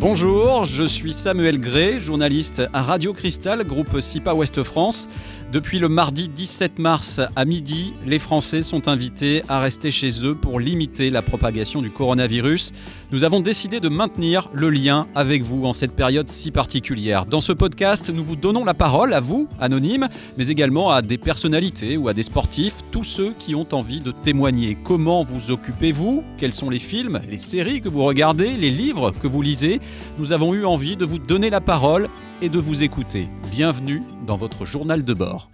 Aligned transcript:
Bonjour, 0.00 0.64
je 0.64 0.84
suis 0.84 1.12
Samuel 1.12 1.60
Gray, 1.60 2.00
journaliste 2.00 2.62
à 2.72 2.80
Radio 2.80 3.12
Cristal, 3.12 3.64
groupe 3.64 4.00
SIPA 4.00 4.32
Ouest 4.32 4.62
France. 4.62 5.10
Depuis 5.52 5.78
le 5.78 5.88
mardi 5.88 6.28
17 6.28 6.78
mars 6.78 7.20
à 7.36 7.44
midi, 7.44 7.92
les 8.06 8.20
Français 8.20 8.62
sont 8.62 8.88
invités 8.88 9.42
à 9.48 9.60
rester 9.60 9.90
chez 9.90 10.24
eux 10.24 10.36
pour 10.36 10.58
limiter 10.60 11.10
la 11.10 11.22
propagation 11.22 11.82
du 11.82 11.90
coronavirus. 11.90 12.72
Nous 13.10 13.24
avons 13.24 13.40
décidé 13.40 13.80
de 13.80 13.88
maintenir 13.88 14.48
le 14.54 14.70
lien 14.70 15.08
avec 15.16 15.42
vous 15.42 15.66
en 15.66 15.72
cette 15.72 15.96
période 15.96 16.30
si 16.30 16.52
particulière. 16.52 17.26
Dans 17.26 17.40
ce 17.40 17.52
podcast, 17.52 18.10
nous 18.14 18.24
vous 18.24 18.36
donnons 18.36 18.64
la 18.64 18.74
parole 18.74 19.12
à 19.12 19.18
vous, 19.18 19.48
anonymes, 19.60 20.08
mais 20.38 20.46
également 20.46 20.92
à 20.92 21.02
des 21.02 21.18
personnalités 21.18 21.96
ou 21.96 22.08
à 22.08 22.14
des 22.14 22.22
sportifs, 22.22 22.76
tous 22.92 23.04
ceux 23.04 23.34
qui 23.36 23.56
ont 23.56 23.66
envie 23.72 23.98
de 23.98 24.12
témoigner. 24.12 24.78
Comment 24.84 25.24
vous 25.24 25.50
occupez-vous? 25.50 26.22
Quels 26.38 26.54
sont 26.54 26.70
les 26.70 26.78
films, 26.78 27.20
les 27.28 27.38
séries 27.38 27.80
que 27.80 27.88
vous 27.88 28.04
regardez, 28.04 28.56
les 28.56 28.70
livres 28.70 29.12
que 29.20 29.26
vous 29.26 29.42
lisez? 29.42 29.80
Nous 30.18 30.32
avons 30.32 30.54
eu 30.54 30.64
envie 30.64 30.96
de 30.96 31.04
vous 31.04 31.18
donner 31.18 31.50
la 31.50 31.60
parole 31.60 32.08
et 32.42 32.48
de 32.48 32.58
vous 32.58 32.82
écouter. 32.82 33.28
Bienvenue 33.50 34.02
dans 34.26 34.36
votre 34.36 34.64
journal 34.64 35.04
de 35.04 35.14
bord. 35.14 35.48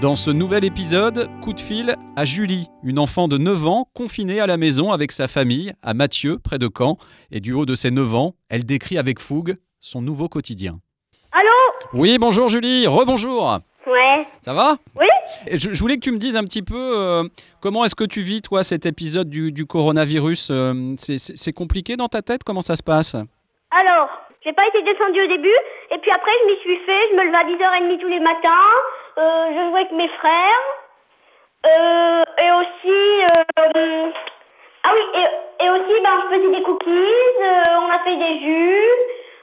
Dans 0.00 0.14
ce 0.14 0.30
nouvel 0.30 0.64
épisode, 0.64 1.28
coup 1.40 1.52
de 1.52 1.58
fil 1.58 1.96
à 2.14 2.24
Julie, 2.24 2.68
une 2.84 3.00
enfant 3.00 3.26
de 3.26 3.36
9 3.36 3.66
ans 3.66 3.90
confinée 3.94 4.38
à 4.38 4.46
la 4.46 4.56
maison 4.56 4.92
avec 4.92 5.10
sa 5.10 5.26
famille 5.26 5.72
à 5.82 5.92
Mathieu, 5.92 6.38
près 6.38 6.60
de 6.60 6.70
Caen. 6.72 6.98
Et 7.32 7.40
du 7.40 7.52
haut 7.52 7.66
de 7.66 7.74
ses 7.74 7.90
9 7.90 8.14
ans, 8.14 8.34
elle 8.48 8.64
décrit 8.64 8.96
avec 8.96 9.18
fougue 9.18 9.56
son 9.80 10.00
nouveau 10.00 10.28
quotidien. 10.28 10.78
Allô? 11.32 12.00
Oui, 12.00 12.16
bonjour 12.18 12.48
Julie, 12.48 12.86
rebonjour. 12.86 13.58
Ouais. 13.90 14.26
Ça 14.42 14.52
va? 14.52 14.76
Oui 14.96 15.06
je, 15.50 15.70
je 15.72 15.80
voulais 15.80 15.94
que 15.96 16.00
tu 16.00 16.12
me 16.12 16.18
dises 16.18 16.36
un 16.36 16.44
petit 16.44 16.62
peu 16.62 16.92
euh, 16.96 17.24
comment 17.60 17.84
est-ce 17.84 17.94
que 17.94 18.04
tu 18.04 18.20
vis, 18.20 18.42
toi, 18.42 18.62
cet 18.64 18.86
épisode 18.86 19.28
du, 19.30 19.52
du 19.52 19.66
coronavirus. 19.66 20.48
euh, 20.50 20.94
c'est- 20.98 21.52
compliqué 21.52 21.96
dans 21.96 22.08
ta 22.08 22.22
tête? 22.22 22.44
Comment 22.44 22.62
ça 22.62 22.76
se 22.76 22.82
passe? 22.82 23.14
Alors, 23.70 24.08
j'ai 24.44 24.52
pas 24.52 24.66
été 24.68 24.82
descendue 24.82 25.22
au 25.22 25.26
début, 25.26 25.56
et 25.90 25.98
puis 25.98 26.10
après 26.10 26.30
je 26.42 26.46
m'y 26.52 26.58
suis 26.60 26.76
fait, 26.86 27.00
je 27.10 27.16
me 27.16 27.24
levais 27.24 27.36
à 27.36 27.44
10h30 27.44 27.98
tous 27.98 28.08
les 28.08 28.20
matins, 28.20 28.70
euh, 29.18 29.46
je 29.48 29.70
jouais 29.70 29.80
avec 29.80 29.92
mes 29.92 30.08
frères, 30.08 30.64
et 31.64 32.50
aussi, 32.52 33.24
euh, 33.24 34.10
ah 34.84 34.90
oui, 34.94 35.20
et, 35.20 35.64
et 35.64 35.70
aussi, 35.70 36.00
ben, 36.02 36.10
je 36.30 36.36
faisais 36.36 36.50
des 36.56 36.62
cookies, 36.62 37.14
on 37.40 37.90
a 37.92 37.98
fait 38.04 38.16
des 38.16 38.40
jus, 38.40 38.88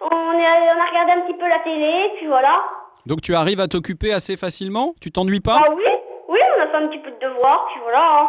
on, 0.00 0.32
est- 0.38 0.72
on 0.76 0.80
a 0.80 0.86
regardé 0.88 1.12
un 1.12 1.20
petit 1.22 1.38
peu 1.38 1.48
la 1.48 1.58
télé, 1.60 2.10
puis 2.16 2.26
voilà. 2.26 2.62
Donc 3.08 3.22
tu 3.22 3.34
arrives 3.34 3.58
à 3.58 3.68
t'occuper 3.68 4.12
assez 4.12 4.36
facilement? 4.36 4.94
Tu 5.00 5.10
t'ennuies 5.10 5.40
pas? 5.40 5.56
Ah 5.58 5.70
oui, 5.74 5.82
oui, 6.28 6.38
on 6.58 6.62
a 6.62 6.66
fait 6.66 6.76
un 6.76 6.88
petit 6.88 6.98
peu 6.98 7.10
de 7.10 7.18
devoirs, 7.26 7.66
puis 7.70 7.80
voilà. 7.82 8.04
hein. 8.20 8.28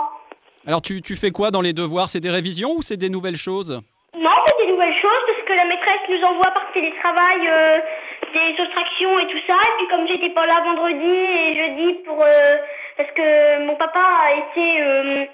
Alors 0.65 0.81
tu, 0.81 1.01
tu 1.01 1.17
fais 1.17 1.31
quoi 1.31 1.51
dans 1.51 1.59
les 1.59 1.73
devoirs? 1.73 2.09
C'est 2.09 2.21
des 2.21 2.29
révisions 2.29 2.71
ou 2.77 2.81
c'est 2.81 2.95
des 2.95 3.09
nouvelles 3.09 3.35
choses? 3.35 3.81
Non, 4.17 4.31
c'est 4.45 4.65
des 4.65 4.71
nouvelles 4.71 4.95
choses 4.95 5.23
parce 5.27 5.43
que 5.47 5.51
la 5.51 5.65
maîtresse 5.65 6.07
nous 6.07 6.23
envoie 6.23 6.51
par 6.51 6.71
télétravail 6.71 7.41
euh, 7.45 7.79
des 8.33 8.55
soustractions 8.55 9.19
et 9.19 9.27
tout 9.27 9.41
ça. 9.47 9.55
Et 9.55 9.71
puis 9.79 9.87
comme 9.89 10.07
j'étais 10.07 10.29
pas 10.29 10.45
là 10.45 10.61
vendredi 10.63 11.13
et 11.13 11.55
jeudi 11.59 11.93
pour 12.05 12.23
euh, 12.23 12.55
parce 12.95 13.11
que 13.11 13.65
mon 13.65 13.75
papa 13.75 13.99
a 13.99 14.31
été 14.31 14.81
euh, 14.81 15.25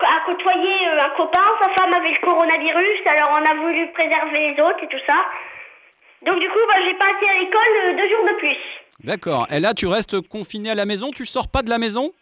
a 0.00 0.24
côtoyé 0.24 0.88
euh, 0.88 1.04
un 1.04 1.10
copain, 1.10 1.44
sa 1.60 1.68
femme 1.78 1.92
avait 1.92 2.12
le 2.12 2.24
coronavirus, 2.24 3.00
alors 3.04 3.36
on 3.38 3.44
a 3.44 3.54
voulu 3.54 3.92
préserver 3.92 4.54
les 4.54 4.62
autres 4.62 4.82
et 4.82 4.88
tout 4.88 5.04
ça. 5.06 5.26
Donc 6.26 6.40
du 6.40 6.48
coup, 6.48 6.58
bah, 6.68 6.74
j'ai 6.84 6.94
pas 6.94 7.10
été 7.10 7.28
à 7.28 7.34
l'école 7.38 7.76
euh, 7.84 7.96
deux 7.96 8.08
jours 8.08 8.24
de 8.24 8.34
plus. 8.38 8.56
D'accord. 9.04 9.46
Et 9.50 9.60
là 9.60 9.74
tu 9.74 9.86
restes 9.86 10.20
confiné 10.28 10.70
à 10.70 10.74
la 10.74 10.84
maison? 10.86 11.10
Tu 11.12 11.24
sors 11.24 11.48
pas 11.48 11.62
de 11.62 11.70
la 11.70 11.78
maison? 11.78 12.12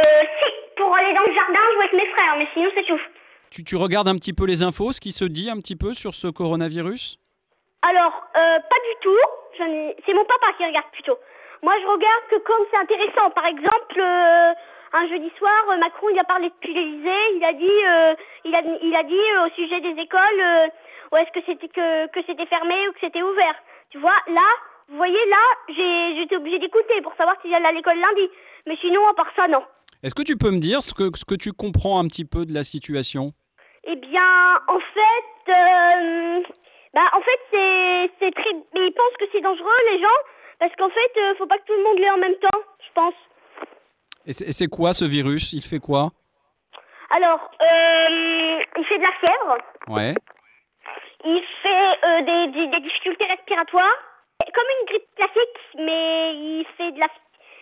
Euh, 0.00 0.02
si, 0.38 0.52
pour 0.76 0.94
aller 0.94 1.12
dans 1.12 1.22
le 1.26 1.34
jardin 1.34 1.58
jouer 1.74 1.84
avec 1.84 1.92
mes 1.94 2.06
frères, 2.12 2.36
mais 2.38 2.46
sinon 2.54 2.70
c'est 2.74 2.84
tout. 2.84 3.00
tu, 3.50 3.64
tu 3.64 3.74
regardes 3.76 4.06
un 4.08 4.14
petit 4.16 4.32
peu 4.32 4.46
les 4.46 4.62
infos, 4.62 4.92
ce 4.92 5.00
qui 5.00 5.10
se 5.12 5.24
dit 5.24 5.50
un 5.50 5.56
petit 5.58 5.74
peu 5.76 5.92
sur 5.94 6.14
ce 6.14 6.28
coronavirus? 6.28 7.18
Alors, 7.82 8.12
euh, 8.36 8.58
pas 8.58 8.76
du 8.88 8.94
tout. 9.00 9.16
J'en 9.58 9.66
ai- 9.66 9.96
C'est 10.06 10.14
mon 10.14 10.24
papa 10.24 10.52
qui 10.56 10.64
regarde 10.64 10.86
plutôt. 10.92 11.16
Moi, 11.62 11.74
je 11.80 11.86
regarde 11.86 12.22
que 12.30 12.36
quand 12.46 12.54
c'est 12.70 12.76
intéressant. 12.78 13.30
Par 13.30 13.46
exemple, 13.46 13.98
euh, 13.98 14.52
un 14.92 15.06
jeudi 15.08 15.30
soir, 15.36 15.64
euh, 15.70 15.76
Macron, 15.78 16.08
il 16.10 16.18
a 16.18 16.24
parlé 16.24 16.48
de 16.48 16.68
l'Élysée. 16.68 17.36
Il 17.36 17.44
a 17.44 17.52
dit, 17.52 17.84
euh, 17.86 18.14
il 18.44 18.54
a, 18.54 18.62
il 18.82 18.96
a 18.96 19.02
dit 19.02 19.14
euh, 19.14 19.46
au 19.46 19.50
sujet 19.50 19.80
des 19.80 20.00
écoles, 20.00 20.40
euh, 20.40 20.68
où 21.12 21.16
est-ce 21.16 21.32
que 21.32 21.44
c'était 21.46 21.68
que, 21.68 22.06
que 22.08 22.20
c'était 22.26 22.46
fermé 22.46 22.88
ou 22.88 22.92
que 22.92 23.00
c'était 23.00 23.22
ouvert. 23.22 23.54
Tu 23.90 23.98
vois, 23.98 24.16
là, 24.28 24.48
vous 24.88 24.96
voyez, 24.96 25.18
là, 25.28 25.44
j'ai, 25.68 26.16
j'étais 26.16 26.36
obligée 26.36 26.58
d'écouter 26.58 27.00
pour 27.02 27.14
savoir 27.16 27.36
si 27.42 27.50
j'allais 27.50 27.68
à 27.68 27.72
l'école 27.72 27.98
lundi. 27.98 28.30
Mais 28.66 28.76
sinon, 28.76 29.06
à 29.08 29.14
part 29.14 29.30
ça, 29.36 29.48
non. 29.48 29.62
Est-ce 30.02 30.14
que 30.14 30.22
tu 30.22 30.36
peux 30.36 30.50
me 30.50 30.58
dire 30.58 30.82
ce 30.82 30.94
que, 30.94 31.10
ce 31.16 31.24
que 31.24 31.34
tu 31.34 31.52
comprends 31.52 31.98
un 31.98 32.06
petit 32.06 32.24
peu 32.24 32.46
de 32.46 32.54
la 32.54 32.64
situation? 32.64 33.32
Eh 33.84 33.96
bien, 33.96 34.60
en 34.68 34.78
fait, 34.78 35.52
bah, 36.94 37.10
en 37.12 37.20
fait, 37.20 37.40
c'est, 37.50 38.10
c'est 38.20 38.34
très, 38.34 38.52
mais 38.74 38.86
ils 38.86 38.92
pensent 38.92 39.16
que 39.18 39.26
c'est 39.32 39.40
dangereux, 39.40 39.80
les 39.90 40.00
gens, 40.00 40.18
parce 40.58 40.74
qu'en 40.76 40.88
fait, 40.88 41.36
faut 41.36 41.46
pas 41.46 41.58
que 41.58 41.64
tout 41.66 41.76
le 41.76 41.84
monde 41.84 41.98
l'ait 41.98 42.10
en 42.10 42.18
même 42.18 42.36
temps, 42.36 42.60
je 42.80 42.92
pense. 42.94 43.14
Et 44.28 44.52
c'est 44.52 44.66
quoi 44.66 44.92
ce 44.94 45.04
virus? 45.06 45.52
Il 45.54 45.62
fait 45.62 45.78
quoi? 45.78 46.10
Alors, 47.10 47.40
euh, 47.62 48.60
il 48.78 48.84
fait 48.84 48.98
de 48.98 49.02
la 49.02 49.12
fièvre, 49.20 49.58
Ouais. 49.88 50.14
il 51.24 51.42
fait 51.62 52.06
euh, 52.06 52.20
des, 52.20 52.52
des, 52.52 52.66
des 52.68 52.80
difficultés 52.80 53.24
respiratoires, 53.24 53.96
comme 54.54 54.64
une 54.80 54.86
grippe 54.88 55.08
classique, 55.16 55.58
mais 55.78 56.34
il 56.34 56.66
fait 56.76 56.92
de 56.92 57.00
la, 57.00 57.06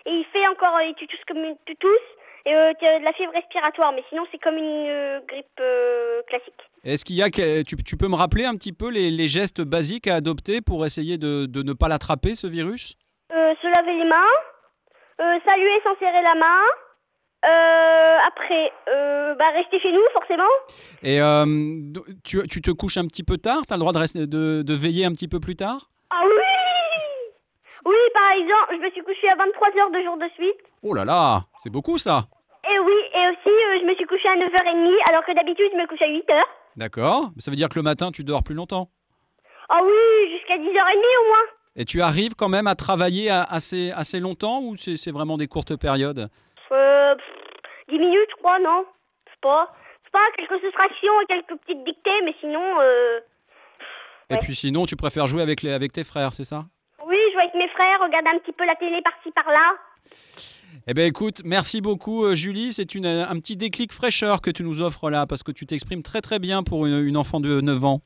et 0.07 0.13
il 0.13 0.25
fait 0.33 0.47
encore, 0.49 0.81
il 0.83 0.95
tue 0.95 1.07
tous 1.07 1.21
comme 1.29 1.45
une 1.45 1.57
tu 1.65 1.77
tousses, 1.77 1.91
et 2.45 2.55
euh, 2.55 2.73
de 2.73 3.05
la 3.05 3.13
fièvre 3.13 3.33
respiratoire, 3.33 3.93
mais 3.93 4.03
sinon 4.09 4.25
c'est 4.33 4.39
comme 4.39 4.57
une 4.57 4.89
euh, 4.89 5.21
grippe 5.29 5.47
euh, 5.61 6.23
classique. 6.29 6.61
Est-ce 6.83 7.05
qu'il 7.05 7.15
y 7.17 7.23
a 7.23 7.31
tu, 7.31 7.77
tu 7.77 7.97
peux 7.97 8.09
me 8.09 8.17
rappeler 8.17 8.45
un 8.45 8.57
petit 8.57 8.73
peu 8.73 8.91
les, 8.91 9.11
les 9.13 9.29
gestes 9.29 9.61
basiques 9.61 10.09
à 10.09 10.17
adopter 10.17 10.61
pour 10.61 10.85
essayer 10.85 11.19
de, 11.19 11.47
de 11.47 11.63
ne 11.63 11.73
pas 11.73 11.87
l'attraper 11.87 12.35
ce 12.35 12.49
virus? 12.49 12.97
Euh, 13.33 13.55
se 13.63 13.67
laver 13.69 13.95
les 13.99 14.05
mains, 14.05 14.17
euh, 14.17 14.56
saluer 15.19 15.81
sans 15.85 15.97
serrer 15.99 16.23
la 16.23 16.35
main. 16.35 16.61
Euh, 17.45 18.19
après, 18.27 18.73
euh, 18.89 19.35
bah, 19.37 19.51
rester 19.55 19.79
chez 19.79 19.93
nous, 19.93 20.03
forcément. 20.13 20.49
Et 21.03 21.21
euh, 21.21 21.45
tu, 22.25 22.47
tu 22.49 22.61
te 22.61 22.71
couches 22.73 22.97
un 22.97 23.07
petit 23.07 23.23
peu 23.23 23.37
tard? 23.39 23.67
Tu 23.67 23.73
as 23.73 23.77
le 23.77 23.81
droit 23.81 23.93
de, 23.93 23.99
rester, 23.99 24.27
de, 24.27 24.63
de 24.63 24.75
veiller 24.75 25.05
un 25.05 25.13
petit 25.13 25.29
peu 25.29 25.39
plus 25.39 25.55
tard? 25.55 25.91
Ah 26.11 26.23
oui 26.25 27.33
Oui, 27.85 27.97
par 28.15 28.31
exemple, 28.33 28.73
je 28.73 28.85
me 28.85 28.91
suis 28.91 29.03
couchée 29.03 29.29
à 29.29 29.37
23h 29.37 29.93
deux 29.93 30.03
jours 30.05 30.17
de 30.17 30.29
suite. 30.35 30.57
Oh 30.83 30.95
là 30.95 31.05
là, 31.05 31.45
c'est 31.63 31.71
beaucoup 31.71 31.99
ça 31.99 32.25
Et 32.73 32.79
oui, 32.79 32.95
et 33.15 33.29
aussi, 33.29 33.49
euh, 33.55 33.79
je 33.81 33.85
me 33.87 33.95
suis 33.95 34.07
couchée 34.07 34.29
à 34.29 34.37
9h30, 34.37 34.95
alors 35.09 35.25
que 35.25 35.33
d'habitude, 35.35 35.71
je 35.73 35.79
me 35.79 35.87
couche 35.87 36.03
à 36.03 36.09
8h. 36.09 36.43
D'accord. 36.77 37.31
Ça 37.39 37.51
veut 37.51 37.57
dire 37.57 37.69
que 37.69 37.77
le 37.79 37.83
matin, 37.83 38.11
tu 38.11 38.25
dors 38.25 38.43
plus 38.43 38.55
longtemps? 38.55 38.89
Ah 39.69 39.81
oui, 39.85 40.31
jusqu'à 40.33 40.57
10h30 40.57 40.65
au 40.65 41.29
moins. 41.29 41.47
Et 41.77 41.85
tu 41.85 42.01
arrives 42.01 42.35
quand 42.35 42.49
même 42.49 42.67
à 42.67 42.75
travailler 42.75 43.31
assez, 43.31 43.91
assez 43.93 44.19
longtemps 44.19 44.61
ou 44.63 44.77
c'est 44.77 45.11
vraiment 45.11 45.37
des 45.37 45.47
courtes 45.47 45.77
périodes? 45.77 46.31
Euh, 46.73 47.15
pff, 47.15 47.25
10 47.91 47.99
minutes, 47.99 48.29
je 48.31 48.37
crois, 48.37 48.59
non? 48.59 48.85
C'est 49.31 49.41
pas... 49.41 49.73
C'est 50.05 50.13
pas 50.13 50.25
quelques 50.37 50.63
soustractions 50.65 51.21
et 51.21 51.27
quelques 51.27 51.61
petites 51.61 51.85
dictées, 51.85 52.23
mais 52.25 52.35
sinon, 52.41 52.63
euh... 52.81 53.19
Et 54.31 54.35
Ouais. 54.35 54.41
puis 54.41 54.55
sinon, 54.57 54.87
tu 54.87 54.97
préfères 54.97 55.27
jouer 55.27 55.43
avec, 55.43 55.63
les, 55.63 55.73
avec 55.73 55.93
tes 55.93 56.05
frères, 56.05 56.33
c'est 56.33 56.45
ça? 56.45 56.65
Oui, 57.07 57.17
jouer 57.33 57.43
avec 57.43 57.55
mes 57.55 57.69
frères, 57.69 58.01
regarder 58.01 58.31
un 58.31 58.39
petit 58.39 58.53
peu 58.53 58.65
la 58.65 58.75
télé 58.77 59.03
par-ci 59.03 59.31
par-là. 59.33 59.75
Eh 60.87 60.95
bien 60.95 61.05
écoute, 61.05 61.43
merci 61.45 61.81
beaucoup 61.81 62.25
euh, 62.25 62.35
Julie, 62.35 62.73
c'est 62.73 62.95
une, 62.95 63.07
un 63.07 63.39
petit 63.41 63.57
déclic 63.57 63.93
fraîcheur 63.93 64.41
que 64.41 64.51
tu 64.51 64.63
nous 64.63 64.81
offres 64.81 65.11
là, 65.11 65.27
parce 65.27 65.43
que 65.43 65.53
tu 65.53 65.67
t'exprimes 65.67 66.03
très 66.03 66.21
très 66.23 66.39
bien 66.39 66.63
pour 66.63 66.87
une, 66.87 67.05
une 67.05 67.17
enfant 67.17 67.41
de 67.41 67.61
9 67.61 67.85
ans. 67.85 68.01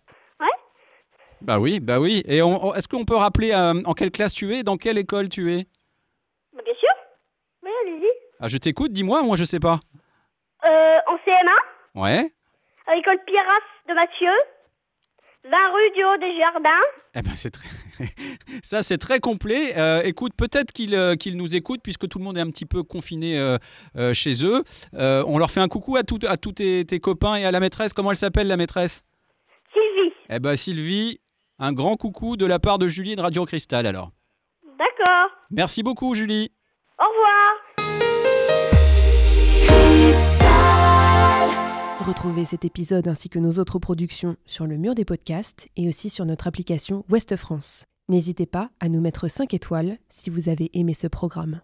Bah 1.43 1.59
oui, 1.59 1.81
bah 1.81 1.99
oui. 2.01 2.23
Et 2.27 2.39
est-ce 2.39 2.89
qu'on 2.89 3.05
peut 3.05 3.17
rappeler 3.17 3.53
euh, 3.53 3.83
en 3.85 3.95
quelle 3.95 4.11
classe 4.11 4.35
tu 4.35 4.55
es, 4.55 4.63
dans 4.63 4.77
quelle 4.77 4.99
école 4.99 5.29
tu 5.29 5.53
es? 5.53 5.67
Bah, 6.55 6.63
bien 6.65 6.75
sûr. 6.75 6.89
Oui, 7.63 7.71
allez-y. 7.87 8.09
ah, 8.41 8.49
Je 8.49 8.59
t'écoute, 8.59 8.93
dis-moi, 8.93 9.23
moi 9.23 9.37
je 9.37 9.45
sais 9.45 9.61
pas. 9.61 9.81
Euh, 10.67 10.99
en 11.07 11.17
CM1, 11.17 12.01
Ouais 12.01 12.31
à 12.87 12.97
l'école 12.97 13.19
Pierras 13.25 13.61
de 13.89 13.95
Mathieu, 13.95 14.33
20 15.45 15.51
rue 15.73 15.91
du 15.95 16.05
Haut 16.05 16.17
des 16.19 16.37
Jardins. 16.37 16.69
Eh 17.15 17.23
ben 17.23 17.37
c'est 17.37 17.53
très... 17.53 17.69
Ça 18.65 18.83
c'est 18.83 18.99
très 18.99 19.21
complet. 19.21 19.75
Euh, 19.79 20.03
écoute, 20.03 20.33
peut-être 20.37 20.73
qu'ils 20.73 20.97
euh, 20.97 21.15
nous 21.33 21.55
écoutent 21.55 21.83
puisque 21.85 22.09
tout 22.09 22.19
le 22.19 22.25
monde 22.25 22.37
est 22.37 22.41
un 22.41 22.51
petit 22.51 22.67
peu 22.67 22.83
confiné 22.83 23.39
euh, 23.39 24.13
chez 24.13 24.45
eux. 24.45 24.65
On 24.93 25.39
leur 25.39 25.53
fait 25.53 25.61
un 25.61 25.69
coucou 25.69 25.97
à, 25.97 26.03
tout- 26.03 26.19
à 26.27 26.37
tous 26.37 26.53
tes, 26.53 26.85
tes 26.85 26.99
copains 26.99 27.37
et 27.37 27.45
à 27.45 27.53
la 27.53 27.61
maîtresse. 27.61 27.93
Comment 27.93 28.11
elle 28.11 28.17
s'appelle 28.17 28.49
la 28.49 28.57
maîtresse? 28.57 29.05
Sylvie. 29.73 30.13
Eh 30.29 30.41
ben 30.41 30.57
Sylvie, 30.57 31.21
un 31.61 31.73
grand 31.73 31.97
coucou 31.97 32.37
de 32.37 32.47
la 32.47 32.59
part 32.59 32.79
de 32.79 32.89
Julie 32.89 33.15
de 33.15 33.21
Radio 33.21 33.45
Cristal 33.45 33.87
alors. 33.87 34.11
D'accord. 34.79 35.29
Merci 35.51 35.83
beaucoup 35.83 36.15
Julie. 36.15 36.51
Au 36.99 37.05
revoir. 37.05 37.55
Retrouvez 42.07 42.47
cet 42.47 42.65
épisode 42.65 43.07
ainsi 43.07 43.29
que 43.29 43.39
nos 43.39 43.59
autres 43.59 43.79
productions 43.79 44.37
sur 44.47 44.67
le 44.67 44.79
mur 44.79 44.95
des 44.95 45.05
podcasts 45.05 45.69
et 45.77 45.87
aussi 45.87 46.09
sur 46.11 46.25
notre 46.25 46.47
application 46.47 47.05
Ouest 47.11 47.37
France. 47.37 47.85
N'hésitez 48.09 48.47
pas 48.47 48.71
à 48.81 48.89
nous 48.89 49.01
mettre 49.01 49.29
5 49.29 49.55
étoiles 49.55 49.99
si 50.09 50.31
vous 50.31 50.49
avez 50.49 50.71
aimé 50.73 50.95
ce 50.95 51.07
programme. 51.07 51.61